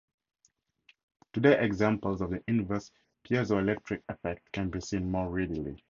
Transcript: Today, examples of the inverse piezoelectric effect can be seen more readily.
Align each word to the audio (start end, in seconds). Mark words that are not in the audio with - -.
Today, 1.31 1.63
examples 1.63 2.21
of 2.21 2.31
the 2.31 2.43
inverse 2.47 2.89
piezoelectric 3.23 4.01
effect 4.09 4.51
can 4.51 4.71
be 4.71 4.81
seen 4.81 5.11
more 5.11 5.29
readily. 5.29 5.77